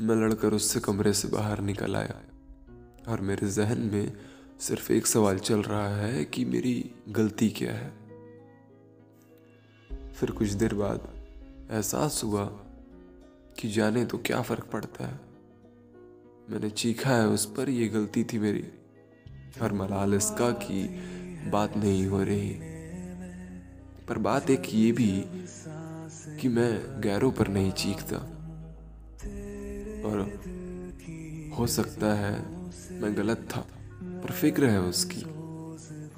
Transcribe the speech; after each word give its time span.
मैं 0.00 0.16
लड़कर 0.16 0.52
उससे 0.52 0.80
कमरे 0.80 1.12
से 1.12 1.28
बाहर 1.28 1.60
निकल 1.60 1.96
आया 1.96 2.20
और 3.08 3.20
मेरे 3.20 3.50
जहन 3.50 3.78
में 3.78 4.12
सिर्फ़ 4.60 4.92
एक 4.92 5.06
सवाल 5.06 5.38
चल 5.38 5.62
रहा 5.62 5.96
है 5.96 6.24
कि 6.24 6.44
मेरी 6.44 6.94
गलती 7.08 7.50
क्या 7.50 7.72
है। 7.72 7.90
फिर 10.12 10.30
कुछ 10.30 10.48
देर 10.48 10.74
बाद 10.74 11.00
एहसास 11.70 12.20
हुआ 12.24 12.44
कि 13.58 13.68
जाने 13.68 14.04
तो 14.04 14.18
क्या 14.18 14.42
फ़र्क 14.42 14.64
पड़ता 14.64 15.06
है। 15.06 15.20
मैंने 16.50 16.70
चीखा 16.70 17.10
है 17.10 17.28
उस 17.28 17.46
पर 17.46 17.68
यह 17.68 17.92
गलती 17.92 18.24
थी 18.24 18.38
मेरी 18.38 18.68
और 19.62 19.72
मलाल 19.72 20.14
इसका 20.14 20.50
कि 20.50 20.88
बात 21.50 21.76
नहीं 21.76 22.06
हो 22.06 22.22
रही। 22.22 22.58
पर 24.08 24.18
बात 24.18 24.50
एक 24.50 24.62
ये 24.74 24.92
भी 24.92 25.24
कि 26.40 26.48
मैं 26.48 27.00
गैरों 27.00 27.32
पर 27.32 27.48
नहीं 27.48 27.72
चीखता। 27.72 28.40
और 30.04 30.40
हो 31.58 31.66
सकता 31.66 32.14
है 32.14 32.44
मैं 33.00 33.16
गलत 33.16 33.48
था, 33.56 33.66
पर 34.02 34.32
फ़िक्र 34.32 34.64
है 34.64 34.80
उसकी। 34.80 35.24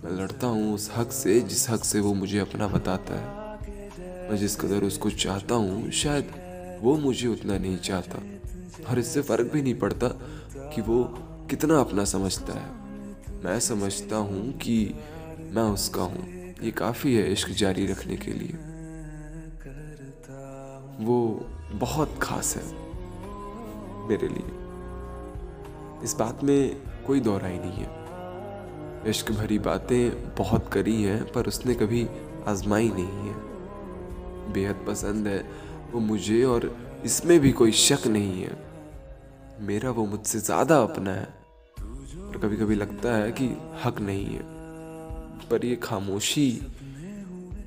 मैं 0.04 0.12
लड़ता 0.12 0.46
हूँ 0.46 0.74
उस 0.74 0.90
हक 0.96 1.12
से, 1.12 1.40
जिस 1.40 1.70
हक 1.70 1.84
से 1.84 2.00
वो 2.00 2.14
मुझे 2.14 2.38
अपना 2.38 2.68
बताता 2.68 3.14
है। 3.14 3.46
मैं 4.30 4.36
जिस 4.36 4.56
कदर 4.56 4.82
उसको 4.82 5.10
चाहता 5.10 5.54
हूँ, 5.54 5.90
शायद 5.90 6.30
वो 6.82 6.96
मुझे 6.96 7.28
उतना 7.28 7.58
नहीं 7.58 7.78
चाहता। 7.78 8.22
और 8.90 8.98
इससे 8.98 9.22
फ़र्क 9.22 9.52
भी 9.52 9.62
नहीं 9.62 9.74
पड़ता 9.74 10.08
कि 10.56 10.80
वो 10.80 11.04
कितना 11.50 11.80
अपना 11.80 12.04
समझता 12.04 12.52
है। 12.52 12.70
मैं 13.44 13.60
समझता 13.60 14.16
हूँ 14.16 14.52
कि 14.52 14.94
मैं 15.50 15.62
उसका 15.62 16.02
हूँ। 16.02 16.54
ये 16.62 16.70
काफ़ी 16.70 17.14
है 17.14 17.32
इश्क 17.32 17.48
जारी 17.48 17.86
रखने 17.86 18.16
के 18.16 18.32
लिए। 18.32 18.52
वो 21.04 21.46
बहुत 21.72 22.18
खास 22.22 22.56
है। 22.56 22.85
मेरे 24.08 24.28
लिए। 24.28 24.54
इस 26.04 26.14
बात 26.14 26.44
में 26.44 26.76
कोई 27.06 27.20
दोहराई 27.20 27.58
नहीं 27.58 27.84
है। 27.84 29.10
इश्क 29.10 29.30
भरी 29.32 29.58
बातें 29.58 30.34
बहुत 30.34 30.68
करी 30.72 31.02
हैं, 31.02 31.32
पर 31.32 31.46
उसने 31.46 31.74
कभी 31.74 32.06
आजमाई 32.48 32.88
नहीं 32.88 33.28
है। 33.28 34.52
बेहद 34.52 34.84
पसंद 34.88 35.26
है 35.28 35.38
वो 35.92 36.00
मुझे, 36.00 36.42
और 36.44 36.76
इसमें 37.04 37.38
भी 37.40 37.52
कोई 37.52 37.72
शक 37.72 38.06
नहीं 38.06 38.42
है। 38.42 38.56
मेरा 39.60 39.90
वो 39.90 40.06
मुझसे 40.06 40.38
ज़्यादा 40.40 40.78
अपना 40.78 41.10
है, 41.10 41.28
और 42.28 42.38
कभी 42.42 42.56
कभी 42.56 42.74
लगता 42.74 43.16
है 43.16 43.32
कि 43.32 43.46
हक 43.84 44.00
नहीं 44.00 44.26
है। 44.26 44.42
पर 45.50 45.64
ये 45.64 45.76
खामोशी 45.76 46.50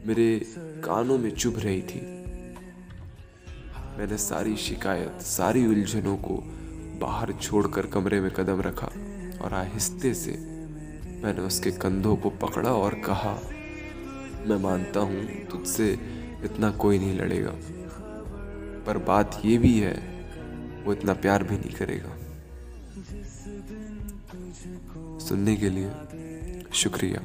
मेरे 0.05 0.39
कानों 0.83 1.17
में 1.17 1.31
चुभ 1.31 1.59
रही 1.59 1.81
थी। 1.81 1.99
मैंने 3.99 4.17
सारी 4.17 4.55
शिकायत, 4.55 5.21
सारी 5.21 5.65
उलझनों 5.67 6.15
को 6.17 6.35
बाहर 6.99 7.31
छोड़कर 7.33 7.85
कमरे 7.85 8.19
में 8.21 8.29
कदम 8.31 8.61
रखा 8.61 8.87
और 9.43 9.53
आहिस्ते 9.53 10.13
से 10.13 10.31
मैंने 11.23 11.41
उसके 11.41 11.71
कंधों 11.71 12.15
को 12.15 12.29
पकड़ा 12.41 12.71
और 12.73 12.93
कहा, 13.05 13.33
मैं 14.47 14.57
मानता 14.57 14.99
हूँ 14.99 15.23
तुझसे 15.51 15.91
इतना 16.43 16.69
कोई 16.71 16.99
नहीं 16.99 17.17
लड़ेगा, 17.19 17.51
पर 18.85 18.97
बात 19.07 19.41
ये 19.45 19.57
भी 19.57 19.77
है, 19.79 19.93
वो 20.85 20.93
इतना 20.93 21.13
प्यार 21.19 21.43
भी 21.43 21.57
नहीं 21.57 21.73
करेगा। 21.73 22.15
सुनने 25.19 25.55
के 25.55 25.69
लिए 25.69 26.63
शुक्रिया। 26.73 27.21